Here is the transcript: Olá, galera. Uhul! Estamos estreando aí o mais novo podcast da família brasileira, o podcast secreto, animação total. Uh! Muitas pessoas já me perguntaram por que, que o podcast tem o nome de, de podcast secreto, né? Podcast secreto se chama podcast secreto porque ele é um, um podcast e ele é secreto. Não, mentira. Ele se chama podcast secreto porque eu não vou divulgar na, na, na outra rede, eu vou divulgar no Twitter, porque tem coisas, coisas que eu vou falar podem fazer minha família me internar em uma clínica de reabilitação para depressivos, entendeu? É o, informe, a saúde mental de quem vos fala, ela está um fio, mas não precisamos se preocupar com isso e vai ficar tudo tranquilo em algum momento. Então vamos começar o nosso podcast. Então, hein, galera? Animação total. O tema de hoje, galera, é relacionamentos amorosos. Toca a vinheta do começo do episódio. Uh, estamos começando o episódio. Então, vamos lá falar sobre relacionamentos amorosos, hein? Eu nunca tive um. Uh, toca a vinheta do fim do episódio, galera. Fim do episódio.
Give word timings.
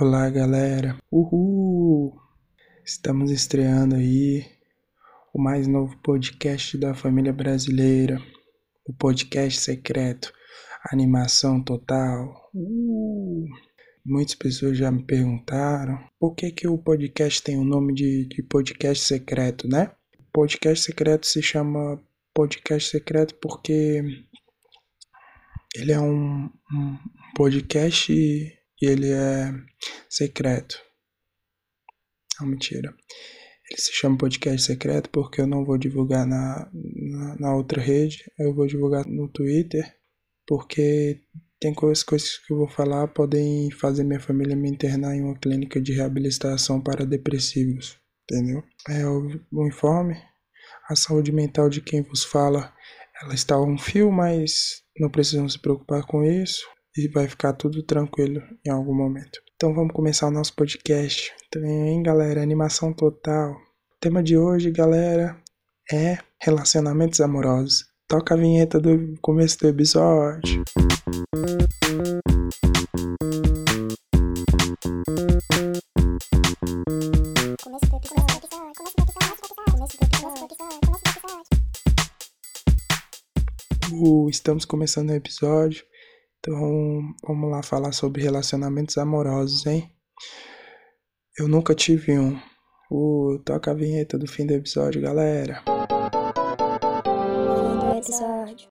Olá, 0.00 0.30
galera. 0.30 0.96
Uhul! 1.12 2.18
Estamos 2.82 3.30
estreando 3.30 3.96
aí 3.96 4.46
o 5.30 5.38
mais 5.38 5.68
novo 5.68 5.94
podcast 5.98 6.78
da 6.78 6.94
família 6.94 7.34
brasileira, 7.34 8.18
o 8.86 8.94
podcast 8.94 9.60
secreto, 9.60 10.32
animação 10.90 11.62
total. 11.62 12.50
Uh! 12.54 13.44
Muitas 14.02 14.34
pessoas 14.34 14.78
já 14.78 14.90
me 14.90 15.02
perguntaram 15.02 16.02
por 16.18 16.34
que, 16.34 16.50
que 16.50 16.66
o 16.66 16.78
podcast 16.78 17.42
tem 17.42 17.58
o 17.58 17.64
nome 17.64 17.92
de, 17.92 18.24
de 18.24 18.42
podcast 18.42 19.04
secreto, 19.04 19.68
né? 19.68 19.92
Podcast 20.32 20.82
secreto 20.82 21.26
se 21.26 21.42
chama 21.42 22.02
podcast 22.32 22.88
secreto 22.88 23.34
porque 23.34 24.02
ele 25.76 25.92
é 25.92 26.00
um, 26.00 26.48
um 26.72 26.98
podcast 27.36 28.10
e 28.80 28.86
ele 28.86 29.10
é 29.10 29.52
secreto. 30.08 30.80
Não, 32.40 32.48
mentira. 32.48 32.94
Ele 33.70 33.80
se 33.80 33.92
chama 33.92 34.18
podcast 34.18 34.66
secreto 34.66 35.10
porque 35.10 35.40
eu 35.40 35.46
não 35.46 35.64
vou 35.64 35.78
divulgar 35.78 36.26
na, 36.26 36.68
na, 36.72 37.36
na 37.38 37.54
outra 37.54 37.80
rede, 37.80 38.24
eu 38.38 38.54
vou 38.54 38.66
divulgar 38.66 39.06
no 39.06 39.28
Twitter, 39.28 39.84
porque 40.46 41.20
tem 41.60 41.72
coisas, 41.74 42.02
coisas 42.02 42.38
que 42.38 42.52
eu 42.52 42.56
vou 42.56 42.68
falar 42.68 43.06
podem 43.08 43.70
fazer 43.70 44.02
minha 44.02 44.18
família 44.18 44.56
me 44.56 44.68
internar 44.68 45.14
em 45.14 45.22
uma 45.22 45.38
clínica 45.38 45.80
de 45.80 45.92
reabilitação 45.92 46.80
para 46.80 47.06
depressivos, 47.06 47.96
entendeu? 48.24 48.64
É 48.88 49.06
o, 49.06 49.66
informe, 49.66 50.16
a 50.88 50.96
saúde 50.96 51.30
mental 51.30 51.68
de 51.68 51.80
quem 51.80 52.02
vos 52.02 52.24
fala, 52.24 52.74
ela 53.22 53.34
está 53.34 53.60
um 53.60 53.78
fio, 53.78 54.10
mas 54.10 54.82
não 54.98 55.10
precisamos 55.10 55.52
se 55.52 55.58
preocupar 55.60 56.04
com 56.06 56.24
isso 56.24 56.66
e 56.96 57.08
vai 57.08 57.28
ficar 57.28 57.52
tudo 57.52 57.82
tranquilo 57.82 58.42
em 58.66 58.70
algum 58.70 58.94
momento. 58.94 59.40
Então 59.54 59.74
vamos 59.74 59.92
começar 59.92 60.26
o 60.26 60.30
nosso 60.30 60.54
podcast. 60.54 61.32
Então, 61.46 61.64
hein, 61.64 62.02
galera? 62.02 62.42
Animação 62.42 62.92
total. 62.92 63.52
O 63.52 64.00
tema 64.00 64.22
de 64.22 64.36
hoje, 64.36 64.70
galera, 64.70 65.40
é 65.92 66.18
relacionamentos 66.40 67.20
amorosos. 67.20 67.84
Toca 68.08 68.34
a 68.34 68.36
vinheta 68.36 68.80
do 68.80 69.14
começo 69.20 69.58
do 69.60 69.68
episódio. 69.68 70.64
Uh, 83.92 84.30
estamos 84.30 84.64
começando 84.64 85.10
o 85.10 85.14
episódio. 85.14 85.89
Então, 86.40 87.14
vamos 87.22 87.50
lá 87.50 87.62
falar 87.62 87.92
sobre 87.92 88.22
relacionamentos 88.22 88.96
amorosos, 88.96 89.66
hein? 89.66 89.92
Eu 91.38 91.46
nunca 91.46 91.74
tive 91.74 92.18
um. 92.18 92.40
Uh, 92.90 93.38
toca 93.44 93.70
a 93.70 93.74
vinheta 93.74 94.18
do 94.18 94.26
fim 94.26 94.46
do 94.46 94.54
episódio, 94.54 95.02
galera. 95.02 95.62
Fim 97.04 97.78
do 97.78 97.98
episódio. 97.98 98.68